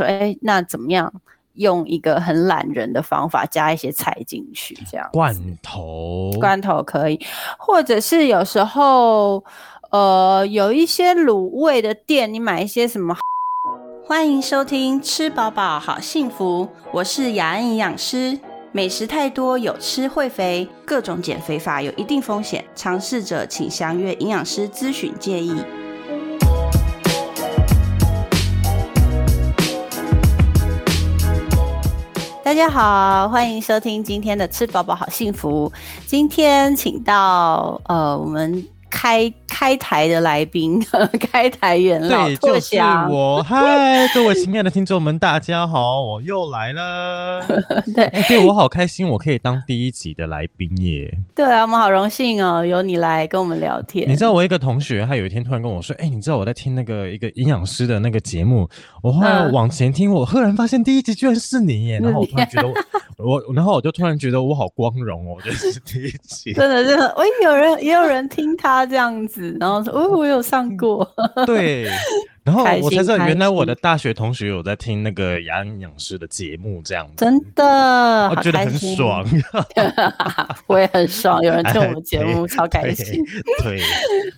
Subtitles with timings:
[0.00, 1.12] 说，哎，那怎么样
[1.54, 7.20] 用一个很懒人的方法加一些菜进去，这样罐头，罐头可以，
[7.58, 9.44] 或者是有时候，
[9.90, 13.14] 呃，有一些卤味的店，你买一些什么？
[14.06, 18.38] 欢迎收听吃饱饱好幸福，我是雅安营养师。
[18.72, 25.60] 美食太多，有吃会肥，各种减肥法有一定风险，尝试者请详阅营养师咨询建议。
[32.50, 35.72] 大家好，欢迎收听今天的吃饱饱好幸福。
[36.04, 38.66] 今天请到呃我们。
[39.00, 40.78] 开开台的来宾，
[41.32, 42.76] 开台元老对，就是
[43.08, 43.42] 我。
[43.42, 47.42] 嗨， 各位亲爱的听众们，大家好，我又来了。
[47.96, 51.10] 对，对我好开心，我可以当第一集的来宾耶。
[51.34, 54.06] 对啊，我们好荣幸哦，有你来跟我们聊天。
[54.06, 58.68] 你知道我一个同学，他有一天突然跟我说：“哎，你知道我在听那个一个营养师的那个节目？”
[59.02, 61.98] 我后来往前听，我赫然发现第一集居然是你耶。
[62.00, 62.68] 然后我突然觉得
[63.16, 66.52] 我，然后我就突然觉得我好光荣哦，我觉得是第一集。
[66.52, 68.89] 真的，真的，我有人也有人听他。
[68.90, 71.08] 这样子，然后说哦，我有上过，
[71.46, 71.88] 对，
[72.50, 79.24] 然后我才知道原来我的大学同学有在听那个牙营养师的节目，这样子，真的，我觉得很爽，
[80.66, 83.24] 我也很爽，有人听我们节目， 超开心。
[83.62, 83.80] 对，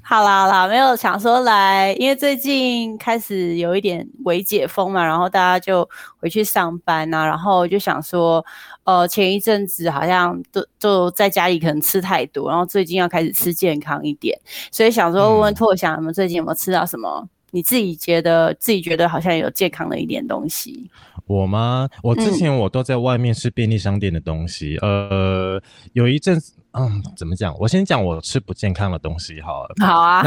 [0.03, 8.45] 好啦 好啦，没有想说来，因为最近开始有一点微解封嘛，然后大家就回去上班啊，然后就想说。
[8.85, 14.37] 呃，前一阵子好像都就在家里可能吃太多，然后最近要开始吃健康一点，
[14.73, 17.29] 所以想说问问拓翔，你们最近有没有吃到什么？
[17.53, 20.91] 你自己觉得自己觉得好像有健康的一点东西？
[21.27, 21.89] 我吗？
[22.03, 27.57] 我之前我都在外面吃便利商店的东西，呃，有一阵子，嗯，怎么讲？
[27.61, 29.75] 我先讲我吃不健康的东西好了。
[29.79, 30.23] 好啊。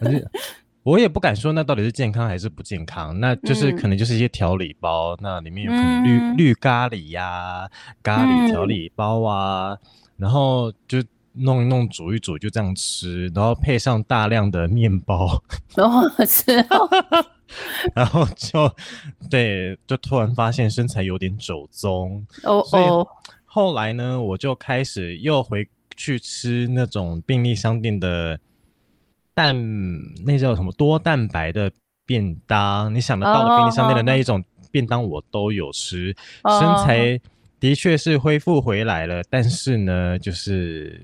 [0.00, 0.10] 那
[0.82, 7.70] 我也不敢说那到底是健康还是不健康，那就是可能就是一些调理包，那里面有可能绿绿咖喱呀、
[8.02, 9.76] 咖喱调理包啊，
[10.16, 15.42] 然后就弄一弄煮一煮就这样吃，然后配上大量的面包，
[15.76, 16.52] 然后吃，
[17.94, 18.74] 然后就
[19.30, 23.08] 对，就突然发现身材有点走中哦，哦
[23.44, 28.38] 后来呢，我就开始又回去吃那种便利商店的。
[29.32, 29.56] 蛋
[30.26, 31.70] 那叫什么多蛋白的
[32.04, 32.92] 便当？
[32.94, 36.14] 你想得到的便利商店的那一种便当，我都有吃。
[36.44, 37.18] 身材
[37.60, 41.00] 的确是恢复回来了，但是呢，就是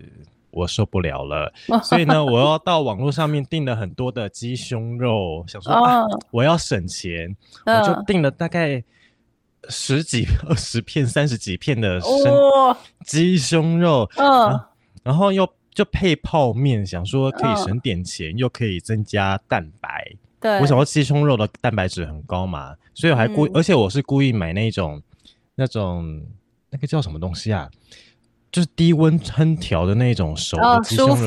[0.50, 1.52] 我受不了了，
[1.84, 7.36] 所以呢，我要到网络上面订了很多的鸡胸肉，想说啊，我要省钱，
[7.66, 8.82] 我就订了大概
[9.68, 12.10] 十几、二十片、三十几片的生
[13.04, 14.60] 鸡胸肉，嗯，
[15.04, 15.48] 然后又。
[15.76, 20.10] 就配泡面，想说可以省点钱，又可以增加蛋白。
[20.40, 25.02] 对，我想说鸡胸肉的蛋白质很高嘛，所以我还故，而且我是故意买那种
[25.54, 26.24] 那种
[26.70, 27.68] 那个叫什么东西啊，
[28.52, 31.26] 就是低温烹调的那种熟的鸡胸肉，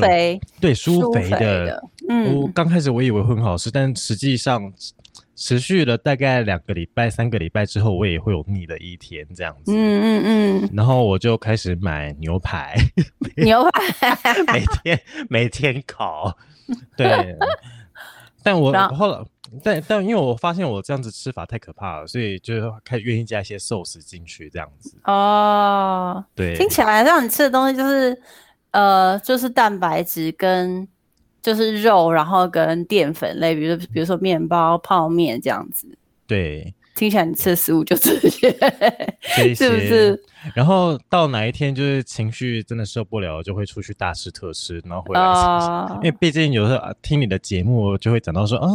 [0.60, 1.82] 对，酥肥的。
[2.08, 4.72] 嗯，我刚开始我以为会很好吃，但实际上。
[5.42, 9.72] 持续了大概两个礼拜、三个礼拜之后，我也会有腻的一天这样子。
[9.74, 10.70] 嗯嗯嗯。
[10.74, 12.76] 然后我就开始买牛排，
[13.42, 16.36] 牛排每天每天烤。
[16.94, 17.34] 对。
[18.44, 19.18] 但我后来，
[19.62, 24.96] 但但因为我发现我这样子吃法太可怕了，所以就开始愿意加一些寿司进去这样子。
[25.04, 26.24] 哦。
[26.34, 26.56] 对。
[26.56, 28.20] 听起来让你吃的东西就是
[28.70, 30.86] 呃，就是蛋白质跟。
[31.42, 35.88] 就是肉，然后跟淀粉类，比如比如说面包、泡面这样子。
[36.26, 38.50] 对，听起来你吃的食物就这些，
[39.56, 40.22] 是不是？
[40.54, 45.88] 然后到哪一天就是情绪真的受不了，就会出去大吃特吃，然后回来。
[45.94, 48.68] 因为毕竟有时候听你的节目，就会讲到说啊，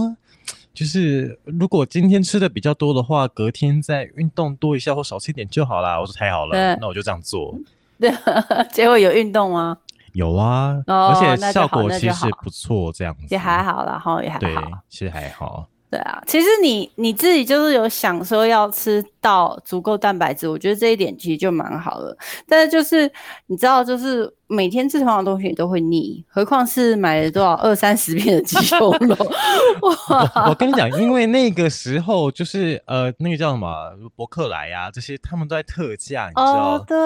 [0.75, 5.99] 就是如果今天吃的比较多的话，隔天再运动多一下或少吃一点就好啦。
[5.99, 7.57] 我说太好了，那我就这样做。
[7.97, 8.11] 对，
[8.73, 9.77] 结果有运动吗？
[10.13, 15.67] 有啊，而且效果其实不错，这样子也还好啦，哈，也还好，其实还好。
[15.91, 22.17] 对啊，其实你你自己就是有想说要吃到足够蛋白质，我觉得这一点其实就蛮好了。
[22.47, 23.09] 但是就是
[23.47, 29.15] 你知道，就是每天吃同样的东西都会腻，何况是买了多少二三十片的鸡胸肉。
[29.81, 33.69] 我我跟你讲，因为那个时候就是呃，那个叫什么
[34.15, 36.77] 博客来呀，这些他们都在特价，你知道？
[36.87, 36.97] 对。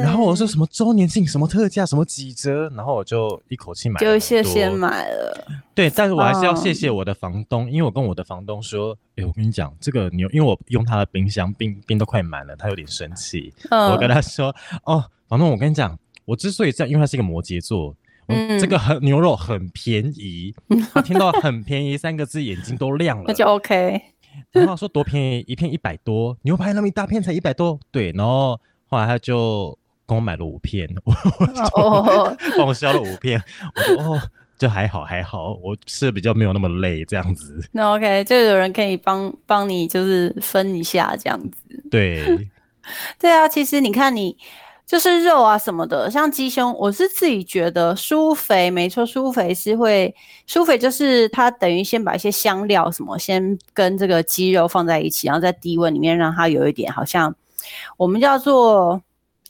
[0.00, 5.44] 然后我说什么周年庆什么特价什么几折，然后我就一口气买，就先先买了。
[5.74, 13.52] 对，但是我还是要谢谢我的房东，因为我跟我的房东说，哎，我跟你讲，这个牛，因为我用他的冰箱，冰冰都快满了，他有点生气。
[13.70, 14.54] 我跟他说，
[14.84, 15.98] 哦，房东，我跟你讲，
[16.30, 17.92] 我之所以这样，因为他是一个摩羯座，
[18.60, 20.54] 这个很牛肉很便宜，
[20.94, 24.00] 他听到很便宜三个字，眼睛都亮了， 那就 OK。
[24.52, 31.12] 然后说多便宜，一片一百多，牛排那么一大片才一百多，对，然后后来他就跟我买了五片，我
[31.74, 33.42] 哦 帮我削了五片，
[33.74, 34.22] 我说哦，
[34.56, 41.58] 就还好还好，我吃的比较没有那么累这样子，那 OK，就有人可以帮帮你，就是分一下这样子。
[41.90, 42.48] 对，
[43.18, 44.36] 对啊，其实你看你
[44.90, 50.12] 就是肉啊什么的，像鸡胸，我是自己觉得酥肥，没错，酥肥是会
[50.48, 57.32] 酥肥，就是它等于先把一些香料什么先跟这个鸡肉放在一起，然后在低温里面让它有一点好像
[57.96, 59.00] 我们叫做。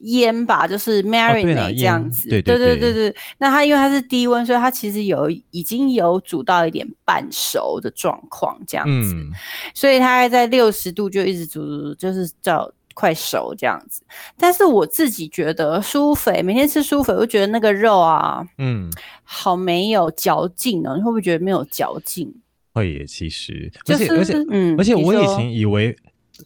[0.05, 3.17] 腌吧，就是 marinate 这样腌子，对对对对对对。
[3.37, 9.13] 那它因为它是低温，所以它其实有已经有煮到一点半熟的状况，这样子。
[9.15, 9.31] 嗯，
[9.75, 14.03] 所以它在六十度就一直煮煮煮，就是叫快熟这样子。
[14.37, 18.91] 但是我自己觉得酥肥，每天吃酥肥，我觉得那个肉啊，嗯，
[19.23, 20.97] 好没有嚼劲哦。
[20.97, 22.33] 你会不会觉得没有嚼劲？
[22.73, 25.97] 会耶，其实，就是而且而且嗯，而且我以前以为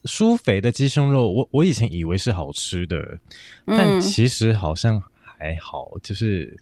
[0.05, 2.97] 酥肥的鸡胸肉，我我以前以为是好吃的，
[3.67, 6.57] 但嗯其实好像还好，就是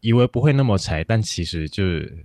[0.00, 2.24] 以为不会那么柴，但其实就是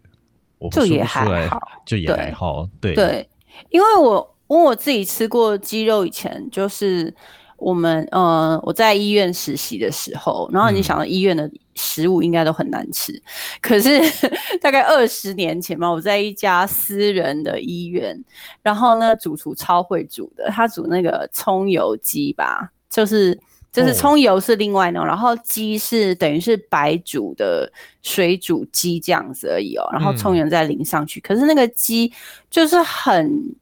[0.58, 3.28] 我就也说不出来还好，就也还好，对对，
[3.70, 7.14] 因为我因为我自己吃过鸡肉，以前就是
[7.58, 13.22] 我们呃我在医院实习的时候，然后你嗯想到医院的食物应该都很难吃，
[13.62, 14.00] 可是
[14.62, 18.18] 大概二十年前嘛，我在一家私人的医院，
[18.62, 23.40] 然后呢主厨超会煮的，他煮那个葱油鸡吧，就是。
[23.72, 27.70] 就是哦葱油是另外呢，然后鸡是等于是白煮的
[28.02, 31.20] 水煮鸡这样子而已哦，然后葱嗯油再淋上去。
[31.20, 32.10] 可是那个鸡
[32.50, 33.54] 就是很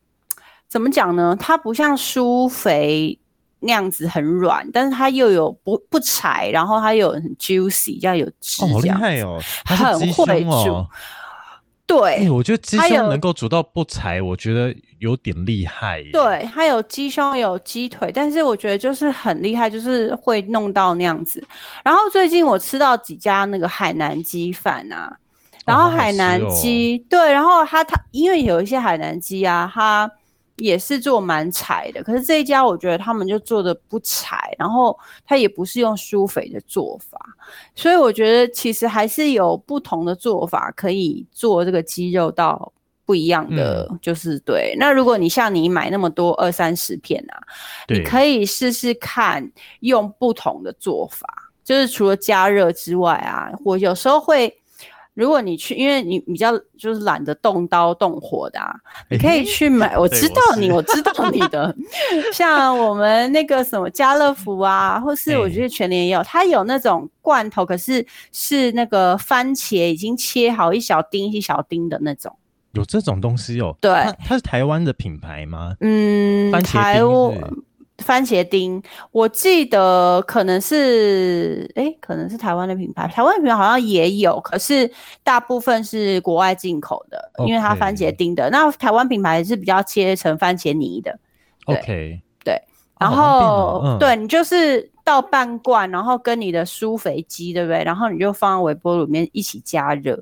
[0.73, 1.37] 怎么讲呢？
[1.39, 3.19] 它不像酥肥
[3.59, 8.89] 那样子很软，但是它又有不不柴，然后它又很 juicy，这样有汁哦，好厉。
[8.89, 10.87] 害哦，它是很鸡会煮。
[11.85, 16.09] 对，哎、我觉得鸡胸能够煮到不柴，我觉得有点厉害耶。
[16.11, 21.45] 对，它有鸡胸有鸡腿，但是我觉得就是很厉害，就是会弄到那样子。
[21.83, 25.15] 然后最近我吃到几家那个海南鸡饭啊，
[25.67, 30.09] 然后海南哦鸡、对，然后它它因为有一些海南鸡啊，它
[30.57, 37.19] 也是做蛮柴的，可是这一家我觉得他们就做的不柴，然后它也不是用酥肥的做法，
[37.75, 42.71] 所以我觉得其实还是有不同的做法可以做这个鸡肉到
[43.03, 44.75] 不一样的，就是对。
[44.77, 47.41] 那如果你像你买那么多二三十片啊，
[47.87, 51.27] 你，可以试试看用不同的做法，
[51.63, 54.55] 就是除了加热之外啊，我有时候会。
[55.13, 58.73] 如果你去，因为你比较就是懒得动刀动火的啊，
[59.11, 59.97] 你可以去买。
[59.97, 61.75] 我知道你，是我知道你的，
[62.33, 72.35] 像我们那个什么家乐福啊，或是我觉得全联也有，它有那种罐头，可是是那个番茄已经切好一小丁一小丁的那种。
[72.71, 73.77] 有这种东西哦。
[73.79, 75.75] 对它它是台湾的品牌吗？
[75.81, 77.05] 嗯，番茄
[78.03, 78.79] 番茄丁，
[79.11, 84.91] 我记得可能是，诶，可能是台湾的品牌，台湾的品牌好像也有，可是
[85.23, 88.49] 大部分是国外进口的，因为它番茄丁的。
[88.51, 91.17] 那台湾品牌是比较切成番茄泥的，
[91.65, 91.75] 对。
[91.77, 92.53] OK，对。
[92.55, 92.59] 哦
[92.99, 93.97] 然后、嗯。
[93.97, 97.83] 对你就是倒半罐，然后跟你的酥肥鸡，对不对？
[97.83, 100.21] 然后你就放在微波炉里面一起加热，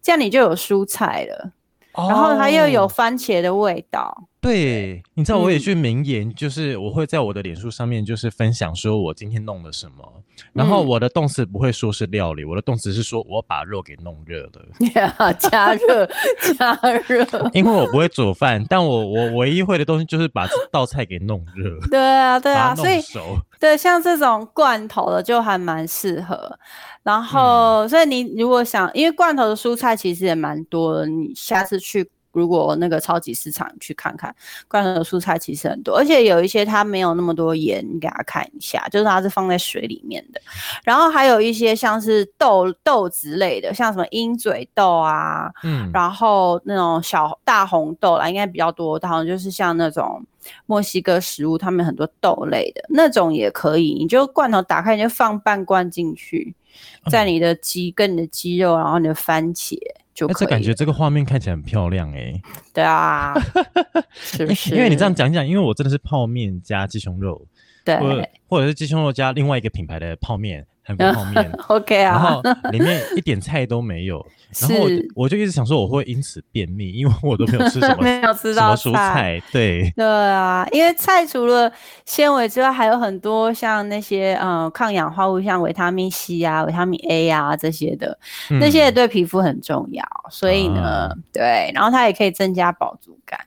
[0.00, 1.50] 这样你就有蔬菜了，
[1.92, 4.28] 然后它又有哦番茄的味道。
[4.42, 10.04] 对，你知道我也嗯去名言，就是我会在我的脸书上面就是分享说我今天弄了什么，
[10.52, 16.06] 然后嗯我的动词不会说是料理，我的动词是说我把肉给弄热了， 加热，
[16.58, 17.24] 加热。
[17.52, 23.38] 因为我不会煮饭，但我我唯一会的东西就是把这道菜给弄热， 对啊，对啊，所以熟。
[23.60, 26.58] 对像这种罐头的就还蛮适合。
[27.04, 34.34] 然嗯后，所以你如果想，因为罐头的蔬菜其实也蛮多的，你下次去如果那个超级市场去看看，
[34.68, 40.40] 罐头的蔬菜其实很多，而且有一些它没有那么多盐，你给它看一下，就是它是放在水里面的。
[40.84, 50.24] 然后还有一些像是豆豆子类的，像什么鹰嘴豆啊，嗯，然后那种小大红豆啦，应该比较多，好像就是像那种
[50.66, 56.54] 墨西哥食物，他们很多豆类的那种也可以，你就罐头打开，你就放半罐进去，
[57.10, 59.76] 在你的鸡跟你的鸡肉，然后你的番茄
[60.14, 60.46] 就哎，可以。
[60.46, 62.32] 这感觉这个画面看起来很漂亮哎、
[62.72, 63.34] 对啊，
[64.14, 64.74] 是不是？
[64.74, 67.46] 因为你这样讲一讲，因为我真的是泡面加鸡胸肉，
[67.84, 74.24] 对或者或者是鸡胸肉加另外一个品牌的泡面，韩国泡面，，OK 啊然啊后，里面一点菜都没有，
[74.60, 81.70] 然后我就是我就一直想说我会因此便秘，因为我都没有吃什么 没有吃到蔬菜，对，对啊，因为菜除了
[82.04, 88.18] 纤维之外，还有很多像那些呃抗氧化物，像维他命 C 啊、维他命 A 啊这些的，
[88.60, 90.04] 那些也嗯对皮肤很重要。
[90.30, 93.38] 所以呢，啊对，然后它也可以增加饱足感。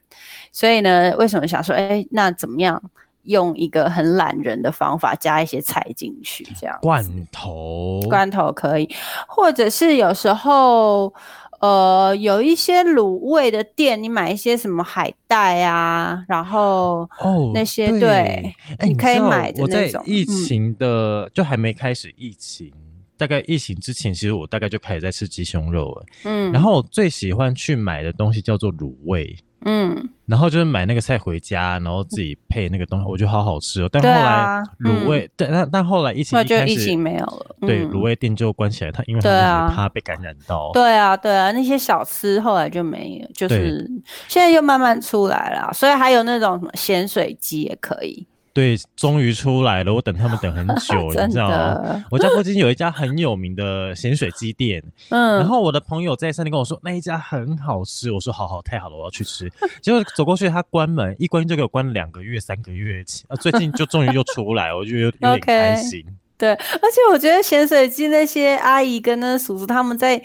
[0.53, 2.81] 所以呢，为什么想说，哎，那怎么样
[3.25, 8.89] 用一个很懒人的方法加一些菜进去，这样罐头，罐头可以，
[9.27, 11.13] 或者是有时候。
[11.61, 18.53] 呃，有一些卤味的店，你买一些什么海带啊，然后哦那些对，
[18.83, 20.03] 你可以买的那种。
[20.05, 22.71] 疫情的就还没开始疫情，
[23.17, 26.05] 大概疫情之前，其实我大概就开始在吃鸡胸肉了。
[26.25, 29.35] 嗯，然后我最喜欢去买的东西叫做卤味。
[29.63, 33.89] 嗯，然后就是买那个菜回家，然后自己配那个东西，我觉得好好吃哦。
[33.91, 40.71] 但后来卤味，但但但后来疫情就疫情没有了，对，卤味店就关起来，他因为他怕被感染到。
[40.73, 43.89] 对啊，对啊，那些小吃后来就没有，就是
[44.27, 48.27] 现在又慢慢出来了，所以还有那种什么咸水鸡也可以。
[48.55, 49.93] 对，终于出来了。
[49.93, 52.05] 我等他们等很久， 你知道吗？
[52.09, 54.81] 我家附近有一家很有名的咸水鸡店，
[55.11, 59.51] 嗯，然后我的朋友在上面跟我说那一家很好吃，我说好好，太好了，我要去吃。
[59.81, 66.01] 结果走过去，他关门，一关就给我关了两个月、三个月，啊，最近就终于又出来，我就有有点开心。
[66.37, 70.23] 对，而且我觉得咸水鸡那些阿姨跟那叔叔他们在。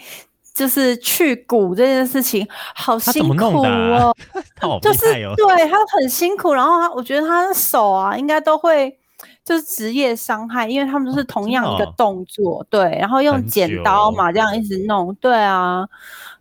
[0.53, 4.13] 就是去骨这件事情好辛苦哦，
[4.83, 8.95] 就是对他很辛苦，然后他我觉得他的手啊应该都会
[9.45, 15.87] 就是职业伤害，因为他们都是同样一个动作，对，然后用剪刀嘛这样一直弄，对啊，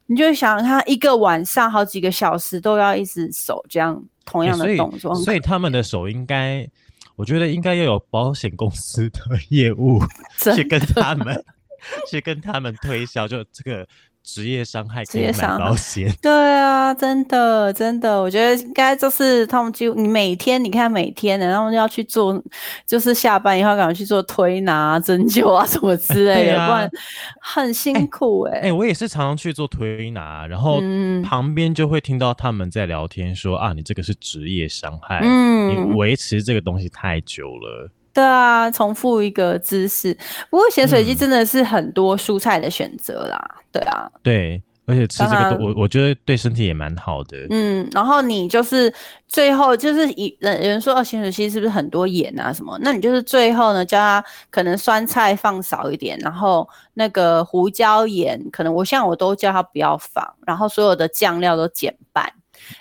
[0.06, 6.68] 你就想他一个晚上好几个小时都要一直手这样同样的动作，所以他们的手应该，
[7.14, 10.00] 我觉得应该要有保险公司的业务
[10.52, 11.44] 去跟他们。
[12.10, 13.87] 去跟他们推销，就这个
[14.22, 16.12] 职业伤害可以买保险。
[16.20, 22.40] 对啊，真的真的，我觉得应该就是他们就你每天你看每天的，然后要去做，
[22.87, 26.90] 就是下班以后赶快去做推拿、针灸啊什么之类的，不然
[27.40, 28.60] 很辛苦哎。
[28.64, 30.80] 哎，我也是常常去做推拿，然后
[31.25, 37.90] 旁边就会听到他们在聊天说啊，你这个是职业伤害，嗯，你维持这个东西太久了。
[38.20, 40.14] 对啊，重复一个姿势。
[40.50, 43.42] 不过咸水鸡真的是很多蔬菜的选择啦。
[43.72, 47.46] 对啊，对，而且吃这个，我我觉得对身体也蛮好的。
[47.48, 48.92] 嗯，然后你就是
[49.26, 52.78] 最后就是一有人说哦，咸水鸡是不是很多盐啊什么？
[52.82, 62.30] 那你就是最后呢，叫他可能酸菜放少一点，然后那个胡椒盐，可能我像我都叫他不要放，然后所有的酱料都减半，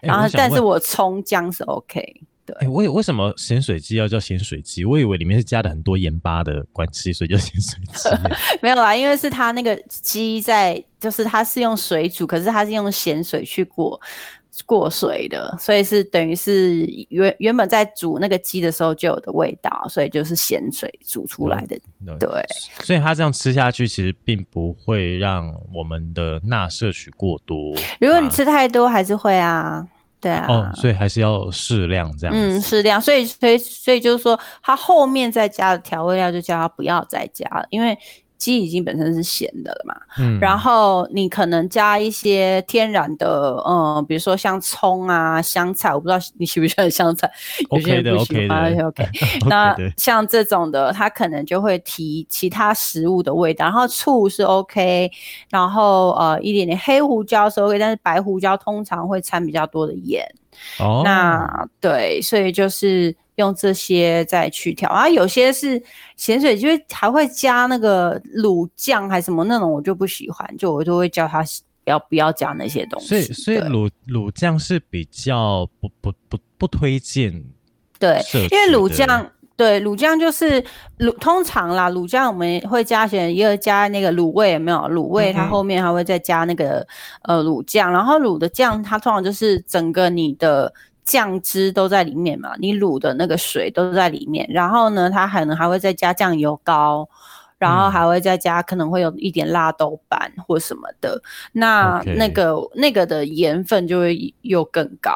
[0.02, 2.22] 然后但是我葱姜是 OK。
[2.60, 4.86] 哎，为为什么咸水鸡要叫咸水鸡？
[4.86, 8.10] 我以为里面是加了很多盐巴的关系，所以叫咸水鸡。
[8.62, 14.00] 没有啦，因为是它那个鸡在，就是它是用水煮，可是它是用咸水去过
[14.66, 21.80] 过水的，所以是等于是原原本在煮那个鸡的时候就有的味道，所以就是咸水煮出来的。
[22.20, 22.28] 对，
[22.84, 27.76] 所以它这样吃下去，其实并不会让我们的钠摄取过多。
[28.02, 29.88] 如果你吃太多，还是会啊。
[30.22, 32.36] 对啊，哦，所以还是要适量这样。
[32.36, 33.02] 嗯，适量。
[33.02, 37.98] 所以，所以，所以就是说，他后面再加的调味料就叫他不要再加了，因为。
[38.40, 47.30] 鸡已经本身是咸的了嘛，嗯，然后你可能加一些天然的，嗯，比如说像葱啊、香菜，我不知道你喜不喜欢香菜，
[47.70, 49.06] 有些人不喜欢，OK。
[49.50, 55.12] 那像这种的，它可能就会提其他食物的味道，然后醋是 OK，
[55.50, 60.26] 然后呃一点点黑胡椒是 OK，但是白胡椒通常会掺比较多的盐。
[60.80, 63.16] 哦，那对，所以就是。
[63.40, 65.82] 用这些再去调啊，有些是
[66.18, 71.42] 咸水，就是还会加那个卤酱还是什么那种，我就不喜欢，就我就会叫他
[71.86, 73.08] 不要不要加那些东西。
[73.08, 77.42] 所以所以卤卤酱是比较不不不不推荐。
[77.98, 80.64] 对，因为卤酱对卤酱就是
[81.00, 84.78] 卤通常啦，卤酱我们会加些，也有加那个卤味，有没有？
[84.78, 86.88] 卤味它后面还会再加那个
[87.24, 90.74] 呃卤酱，然后卤的酱它通常就是整个你的。
[91.06, 97.10] 酱汁都在里面嘛，你卤的那个水都在里面，然后呢，它可能还会再加酱油膏，
[97.58, 101.20] 然后还会再加可能会有一点辣豆瓣或什么的，
[101.54, 105.12] 那那个那个的盐分就会又更高，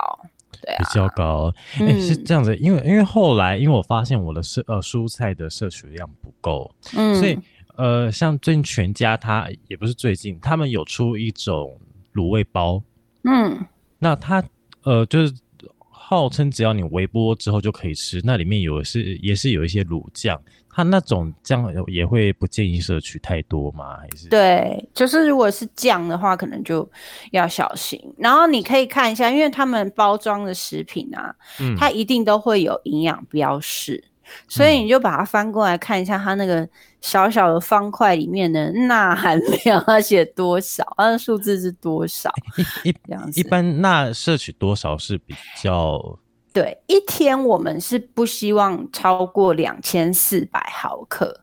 [0.64, 7.38] 对啊，比较高，哎是这样子，因为因为后来因为我发现我的摄呃蔬菜的摄取量不够，嗯，所以
[7.76, 11.78] 呃像最近全家它也不是最近，他们有出一种
[12.14, 12.82] 卤味包，
[13.24, 13.66] 嗯，
[14.00, 14.44] 那它
[14.84, 15.34] 呃就是。
[16.06, 20.40] 号称只要你微波之后就可以吃，那里面有是也是有一些卤酱，
[20.76, 23.98] 它那种酱也会不建议摄取太多吗？
[24.00, 26.90] 还是对，就是如果是酱的话，可能就
[27.32, 28.02] 要小心。
[28.18, 31.36] 然后你可以看一下，因为他们包装的食品啊，
[31.78, 34.04] 它一定都会有营养标示。
[34.48, 36.68] 所以你就把它翻过来看一下，它那个
[37.02, 42.32] 小小的方块里面的钠含量，它写多少，它的数字是多少？
[42.84, 46.18] 一一一般钠摄取多少是比较？
[46.54, 51.42] 对，一天我们是不希望超过两千四百毫克。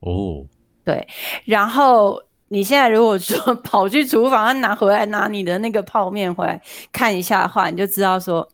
[0.00, 0.44] 哦，
[0.84, 1.06] 对，
[1.44, 8.48] 然后你现在如果说跑去厨房拿回来拿你的那个泡面回来看一下的话，你就知道说。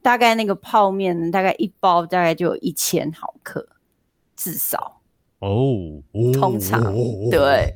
[0.00, 3.68] 大概那个泡面大概一包大概就有一千毫克，
[4.34, 5.02] 至少
[5.40, 5.76] 哦。
[6.32, 6.82] 通常
[7.30, 7.70] 对，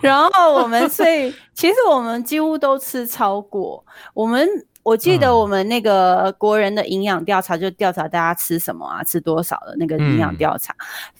[0.00, 3.84] 然后我们所以其实我们几乎都吃超过。
[4.14, 4.48] 我们
[4.82, 10.74] 我记得我们那个国人的营养调查就调查大家吃什么啊，吃多少的那个营养调查，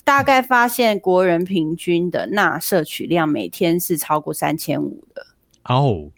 [0.04, 5.26] 大概发现国人平均的钠摄取量每天是超过三千五的。
[5.64, 6.10] 哦。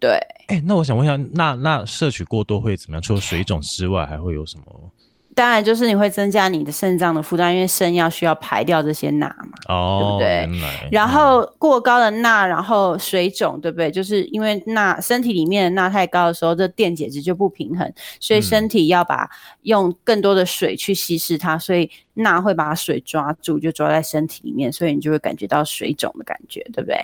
[0.00, 3.00] 对，哎，那我想问一下，那那摄取过多会怎么样？
[3.00, 4.64] 除了水肿之外，还会有什么？
[5.34, 9.58] 当然，就是你会增加你的肾脏的负担，因为肾要需要排掉这些钠嘛，
[9.98, 10.48] 对不对？
[10.92, 13.90] 然后过高的钠，然后水肿，对不对？
[13.90, 19.28] 就是因为钠身体里面的钠太高的时候，这电解质就不平衡，所以身体要把
[19.62, 26.96] 用更多的水去稀释它，所以钠会把水抓住，就抓在身体里面，所以你就会感觉到水肿的感觉，对不对？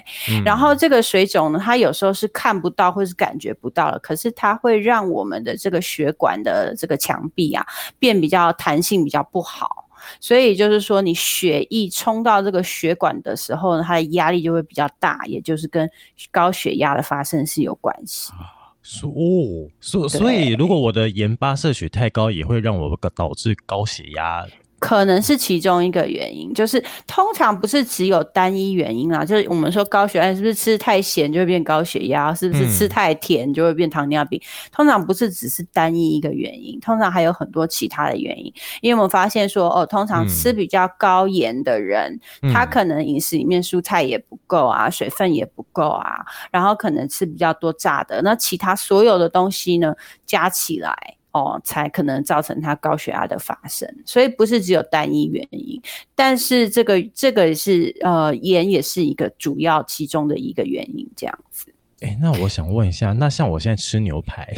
[0.45, 7.67] 然后这个水肿呢，它有时候是看不到或是感觉不到了，可是它会让我们的这个血管的这个墙壁啊
[7.99, 8.21] 变。
[8.21, 9.89] 比较弹性比较不好，
[10.21, 15.89] 所以就是说，你血液冲到这个血管的时候呢，它的压力就会比较大，也就是跟
[16.31, 18.31] 高血压的发生是有关系。
[18.35, 24.47] 哦，所所以，如果我的盐巴摄取太高，也会让我导致高血压。
[24.81, 34.41] 可能是其中一个原因，就是通常不是只有单一原因啦，就是我们说高血压是不是吃太咸就会变高血压，是不是吃太甜就会变糖尿病？
[34.73, 38.53] 通常不是只是单一一个原因，通常还有很多其他的原因。
[38.81, 42.19] 因为我们发现说，哦，通常吃比较高盐的人，
[42.53, 49.95] 他可能饮食里面蔬菜也不够啊，水分也不够啊，然后可能吃比较多炸的，那其他所有的东西呢，
[50.25, 51.17] 加起来。
[51.33, 55.81] 哦，才可能造成他高血压的发生，所以不是只有单一原因，
[56.15, 61.73] 但是这个这个是呃盐也是一个主要其中的一个原因，这样子。
[62.01, 64.53] 哎，那我想问一下，那像我现在吃牛排，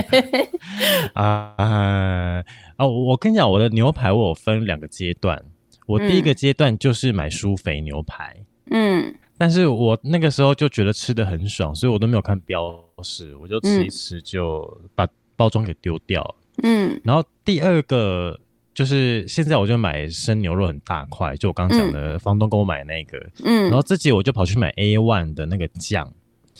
[1.14, 2.44] 啊啊
[2.76, 5.42] 哦，我跟你讲，我的牛排我有分两个阶段，
[5.86, 8.36] 我第一个阶段就是买舒肥牛排，
[8.70, 15.08] 嗯，但是我那个时候就觉得吃的很爽，所以我都没有看标识，我就吃一吃就把。
[15.36, 18.38] 包装给丢掉，嗯，然后第二个
[18.74, 26.10] 就是现在我就买生牛肉很大块，就我刚讲的房东给我买那个，嗯，然后自己我就跑去买 A one 的那个酱，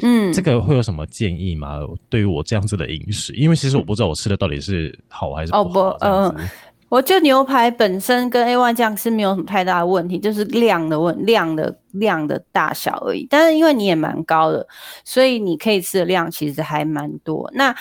[0.02, 1.80] 嗯，这个会有什么建议吗？
[2.08, 6.48] 对于我这样子的饮食，因为其实我不知道我吃的到底是好还是不好，嗯。
[6.88, 13.26] 我就牛排本身跟 A one 酱是没有什么太大的问题，就是量的问量的量的大小而已。
[13.28, 14.64] 但是因为你也蛮高的，
[15.04, 17.50] 所以你可以吃的量其实还蛮多。
[17.54, 17.74] 那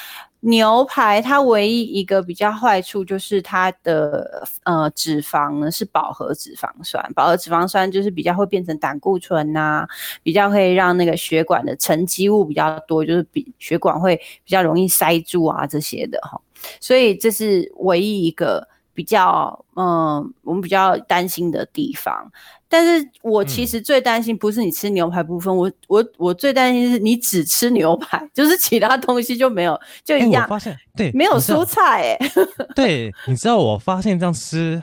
[0.45, 9.87] 牛排它唯一一个比较坏处就是它的呃脂肪呢是饱和脂肪酸，饱和脂肪酸就是比较会变成胆固醇呐，
[10.21, 16.39] 比较会让那个血管的沉积物比较多，就是比血管会比较容易塞住啊这些的哈。
[16.79, 18.67] 所以这是唯一一个。
[18.95, 22.31] 比较嗯，我们比较担心的地方，
[22.67, 30.47] 但是我其实最担心不是你吃牛排部分，我我我最担心是你只吃牛排，就是其他东西就没有，就一样。
[30.47, 32.31] 发现对，没有蔬菜哎。
[32.73, 34.81] 对，你知道我发现这样吃。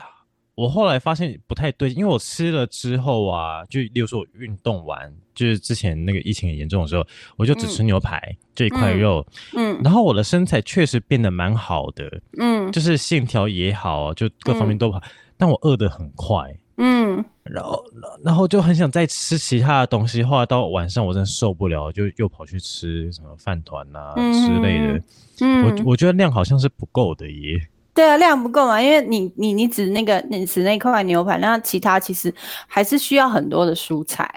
[0.55, 7.03] 我后来发现不太对，因为我吃了之后啊，就例如说我运动完，就是之前那个疫情很严重的时候，
[7.37, 8.21] 我就只吃牛排
[8.53, 15.01] 这一块肉，嗯，然后我的身材确实变得蛮好的，嗯，就是线条也好，就各方面都好，
[15.37, 17.83] 但我饿得很快，嗯，然后
[18.23, 25.03] 然后就很想再吃其他的东西，后来到晚上我真的受不了，就又跑去吃什么饭团啊之类的，
[25.41, 27.59] 嗯，我我觉得量好像是不够的耶。
[27.93, 32.33] 对啊，量不够嘛，因为你你你指那个你指那块牛排，那其他其实
[32.67, 34.27] 还是需要很多的蔬菜，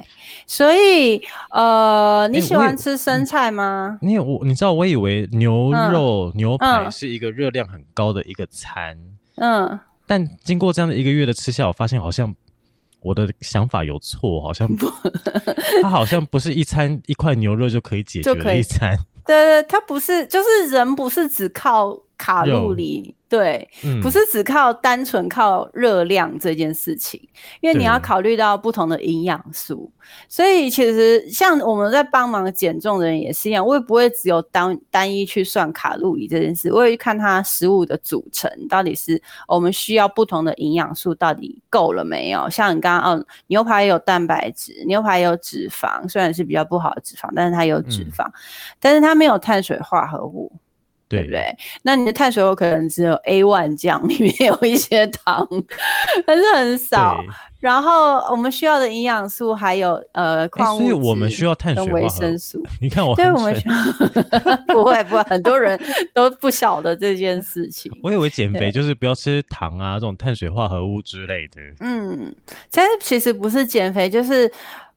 [0.46, 3.98] 所以呃，你喜欢吃生菜吗？
[4.02, 8.98] 你我你知道，我以为牛肉牛排是一个热量很高的一个餐，
[9.36, 12.34] 嗯，但经过这样的一个月的吃下，我发现好像
[13.00, 14.86] 我的想法有错，好像不，
[15.80, 18.94] 它好像不是一餐一块牛肉就可以解决的一餐。
[19.26, 23.68] 对对，它不是，就是人不是只靠卡路里，对，
[24.02, 27.20] 不是只靠单纯靠热量这件事情，
[27.60, 29.90] 因为你要考虑到不同的营养素。
[30.28, 42.48] 所以其实像我们在帮忙减重的人也是一样，我也不会只有单单一去算卡路里这件事，我会看它食物的组成到底是我们需要不同的营养素到底够了没有。
[42.48, 48.26] 像你刚刚哦，牛排有蛋白质，牛排有脂肪，虽然是比较不好的脂肪，但是它有脂肪，
[48.80, 50.50] 但是它没有碳水化合物。
[51.08, 51.56] 对不对？
[51.82, 55.46] 那你的碳水有可能只有 A one 酱 里面有一些糖，
[56.26, 57.22] 但是很少。
[57.58, 62.62] 然后我们需要的营养素还有呃矿物质，所以我们需要碳水维生素。
[62.80, 63.74] 你看我，对，我们需要
[64.68, 65.80] 不会不会，很多人
[66.14, 67.90] 都不晓得这件事情。
[68.02, 71.60] 我以为减肥就是不要吃糖啊，这种碳水化合物之类的。
[71.80, 72.32] 嗯，
[72.70, 74.50] 但是其实不是减肥，就是。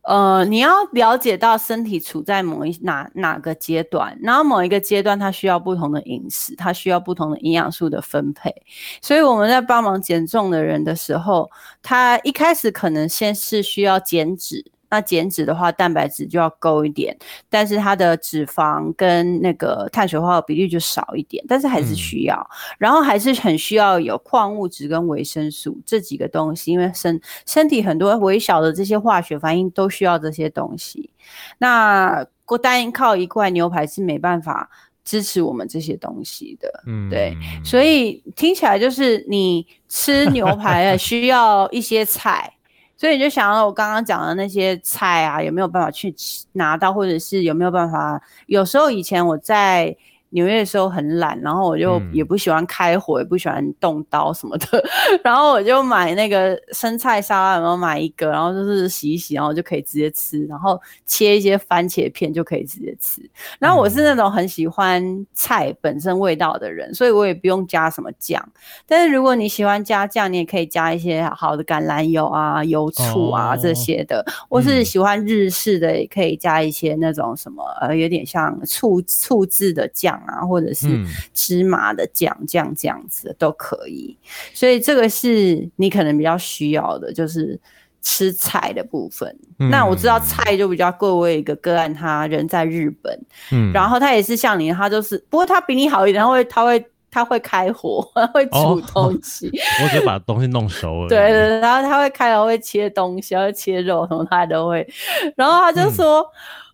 [0.04, 8.54] 呃，你要了解到身体处在某一哪哪个阶段，然后某一个阶段它需要不同的饮食，它需要不同的营养素的分配。
[9.02, 11.52] 所以我们在帮忙减重的人的时候，
[11.84, 14.72] 他一开始可能先是需要减脂。
[14.90, 17.16] 那减脂的话，蛋白质就要够一点，
[17.50, 31.12] 但是它的脂肪跟那个碳水化合物比例就少一点，但是还是需要，然后还是很需要有矿物质跟维生素这几个东西，因为身身体很多微小的这些化学反应都需要这些东西。
[31.60, 32.26] 那
[32.62, 34.70] 单靠一块牛排是没办法
[35.06, 42.54] 支持我们这些东西的，嗯，对，所以听起来就是你吃牛排 需要一些菜。
[43.00, 46.14] 所以你就想到我刚刚讲的那些菜啊，有没有办法去
[46.52, 48.22] 拿到，或者是有没有办法？
[48.48, 49.96] 有时候以前我在。
[50.32, 54.84] 纽约的时候很懒，然后我就也不喜欢开火，也不喜欢动刀什么的，
[55.24, 63.28] 然后我就买那个生菜沙拉，然后买一个，然后就是洗一洗，然后就可以直接吃，然后切一些番茄片就可以直接吃。
[63.58, 68.40] 然后我是那种很喜欢菜本身味道的人，所以我也不用加什么酱。
[68.86, 74.24] 但是如果你喜欢加酱，你也可以加一些好的橄榄油啊、油醋啊这些的。
[74.48, 80.19] 我是喜欢日式的，也可以加一些那种什么呃，有点像醋醋制的酱。
[80.28, 80.88] 啊，或者是
[81.34, 84.18] 芝麻的酱酱这样子都可以，
[84.54, 87.60] 所以这个是你可能比较需要的，就是
[88.02, 89.36] 吃菜的部分。
[89.70, 93.20] 那我知道菜就比较贵，我有一个个案，他人在日本，
[93.52, 98.02] 嗯，然后他也是像你，他就是，不过他比你好一点，他会他会他会开火，
[98.34, 99.52] 会煮东西，
[99.84, 101.10] 我只把东西弄熟了。
[101.10, 104.88] 对对，然后他会开火，会切东西，会切肉什么，他都会。
[105.36, 106.26] 然后他就说。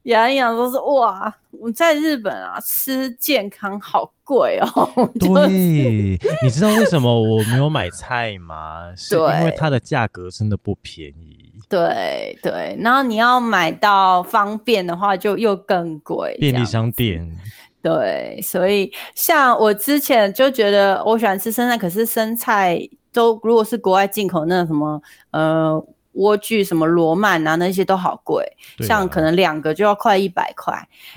[0.06, 1.36] 养一养都是哇！
[1.50, 5.10] 我在日本啊，吃健康好贵哦。
[5.20, 5.50] 对，
[6.44, 8.94] 你知道为什么我没有买菜吗？
[8.96, 11.52] 是因为它的价格真的不便宜。
[11.68, 16.38] 对对，然后你要买到方便的话，就又更贵。
[16.40, 17.28] 便利商店。
[17.86, 22.80] 对，所以像我之前就觉得我喜欢吃生菜，可是生菜
[23.14, 25.86] 都如果是国外进口那什么呃。
[26.16, 28.42] 莴苣什么罗曼啊，那些都好贵，
[28.80, 30.74] 像可能两个就要快一百块。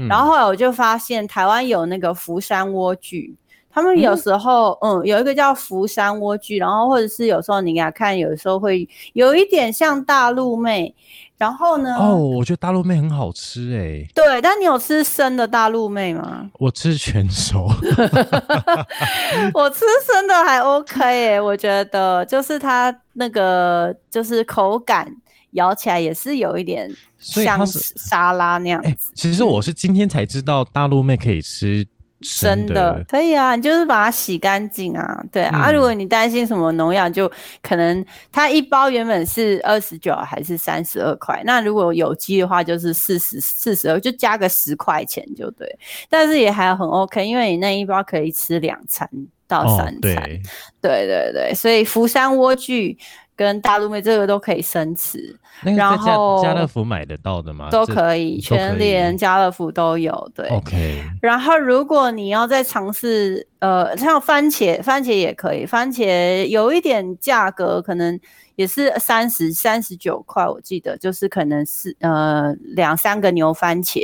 [0.09, 3.33] 然后后来我就发现台湾有那个福山莴苣，
[3.71, 10.93] 他们有时候嗯有一个叫福山莴苣，然后或者是有时候你给他看，有时候会有一点像大陆妹。
[11.39, 11.95] 然后呢？
[11.95, 14.05] 哦，我觉得大陆妹很好吃哎。
[14.13, 16.51] 对，但你有吃生的大陆妹吗？
[16.55, 17.69] 我吃全熟。
[19.55, 25.09] 我吃生的还 OK 哎，我觉得就是它那个就是口感，
[25.53, 29.13] 咬起来也是有一点像沙拉那样子。
[29.15, 31.87] 其实我是今天才知道大陆妹可以吃。
[32.21, 35.71] 生的可以啊，你就是把它洗干净啊，对啊。
[35.71, 37.31] 如果你担心什么农药，就
[37.63, 45.69] 可能它一包原本是二十九还是三十二块，那如果有机的话就是四十四十二，就加个十块钱就对。
[46.09, 49.09] 但是也还很 OK，因为你那一包可以吃两餐
[49.47, 52.97] 到三餐，对对对，所以福山莴苣。
[53.39, 57.69] 跟大陆妹这个都可以生吃，然后家乐福买得到的吗？
[57.71, 60.31] 都可以，全联、家乐福都有。
[60.35, 61.01] 对，OK。
[61.23, 68.19] 然后如果你要再尝试，呃，像番茄，番茄也可以，番茄有一点价格可能。
[68.59, 74.01] 也是三十三十九块，我记得就是可能是呃两三个牛番茄，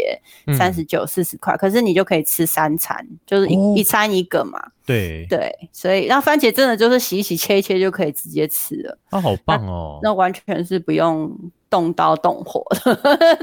[0.57, 4.71] 三十九四十块，可是你就可以吃三餐，就是一一餐一个嘛。
[4.87, 8.97] 对对，所以那番茄真的就是洗一洗切一切就可以直接吃了。
[9.11, 9.99] 啊，好棒哦！
[10.01, 11.37] 那完全是不用。
[11.75, 12.95] 动刀动火的，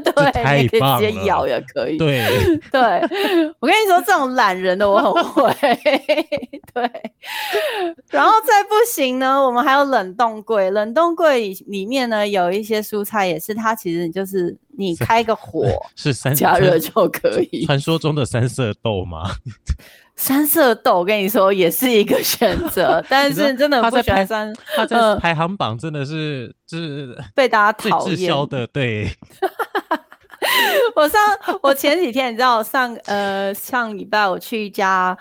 [0.32, 1.98] 对，你可以直接咬也可以。
[1.98, 2.26] 对，
[2.72, 2.82] 对
[3.60, 5.54] 我跟你说，这种懒人的我很会。
[6.74, 6.90] 对，
[8.10, 15.68] 然后再不行呢，我们还有冷冻柜，冷冻柜里面呢有一些蔬菜，也是它其实就是你开个火
[15.98, 17.66] 是三加热就可以。
[17.66, 19.30] 传说中的三色豆吗？
[20.16, 29.10] 三色豆，我跟你说也是一个选择， 但是真的不喜欢三，它在排行榜真的是就是被大家讨厌的，对。
[30.96, 31.22] 我上
[31.62, 35.16] 我前几天你知道上呃上礼拜我去一家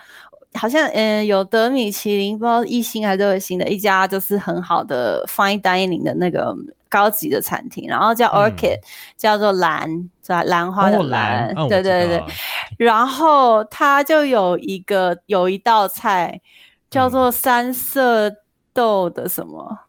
[0.54, 6.54] 好像嗯有得米其林不知道一星还是二星的一家就是很好的 fine dining 的那个
[6.88, 8.78] 高级的餐厅，然后叫 Orchid，
[9.16, 9.88] 叫做兰
[10.26, 10.42] 是吧？
[10.44, 12.24] 兰花的兰，对对对。
[12.80, 16.40] 然后它就有一个有一道菜
[16.88, 18.32] 叫做三色
[18.72, 19.80] 豆的什么？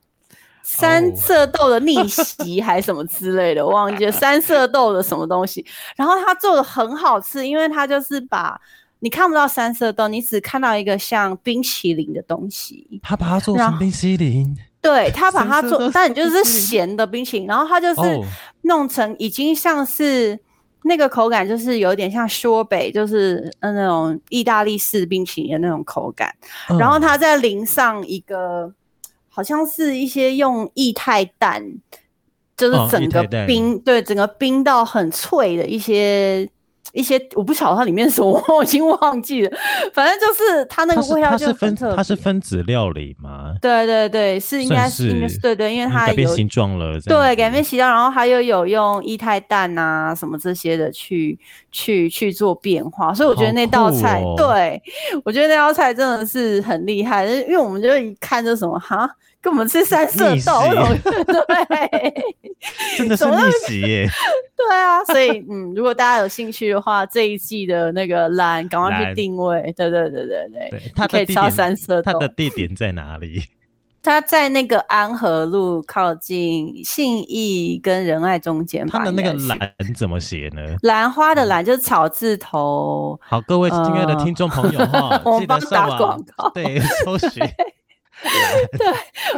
[0.62, 4.12] 三色豆的逆袭还是什么之类的，我忘记了。
[4.12, 5.66] 三色豆的什么东西？
[5.96, 8.60] 然后他做的很好吃，因为他就是把
[9.00, 13.00] 你看不到三色豆，你只看到一个像冰淇淋的东西。
[13.02, 14.54] 他把它做成冰淇淋。
[14.82, 18.20] 对他把它做，但你就是咸的冰淇淋，然后他就是
[18.64, 20.38] 弄成已经像是
[20.84, 26.34] 那个口感，就是有点像说北，就是嗯那种意大利式冰淇淋的那种口感。
[26.80, 28.74] 然后它再淋上一个。
[29.34, 31.64] 好像是一些用液态氮，
[32.58, 36.46] 就是整个冰，对，整个冰到很脆的一些
[36.94, 39.58] 一些，我不晓得它里面什么， 我已经忘记了。
[39.94, 43.54] 反正就是它那个味道就分，它是分子料理吗？
[43.62, 51.40] 对对对，是应该是应该是对对，因为它改变形状了，对，改变形状，然后它又有用液态氮啊什么这些的去
[51.72, 54.82] 去去做变化，所以我觉得那道菜，对
[55.24, 59.10] 我觉得那道菜真的是很厉害，因为我们就一看就什么哈。
[59.42, 60.62] 跟我们吃三色豆，
[61.04, 62.14] 对，
[62.96, 64.08] 真的是逆袭耶！
[64.56, 69.62] 对啊，所以嗯，如果大家有兴趣的话，这一季的那个蓝，赶快去定位。
[69.76, 72.14] 对对对对对，它可以抄三色豆。
[72.14, 73.42] 它的地点在哪里？
[74.04, 78.88] 它在那个安和路靠近信义跟仁爱中间。
[78.88, 79.58] 它的那个蓝
[79.96, 80.62] 怎么写呢？
[80.82, 83.20] 兰花的兰就是草字头。
[83.22, 86.24] 好，各位亲爱的听众朋友哈，记得上网
[86.54, 87.44] 对搜寻。
[88.78, 88.88] 对，